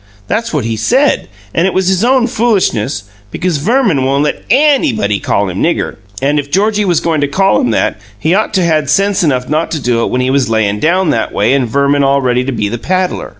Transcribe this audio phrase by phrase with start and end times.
[0.27, 5.19] That's what he said, and it was his own foolishness, because Verman won't let ANYBODY
[5.19, 8.63] call him 'nigger', and if Georgie was goin' to call him that he ought to
[8.65, 11.69] had sense enough not to do it when he was layin' down that way and
[11.69, 13.29] Verman all ready to be the paddler.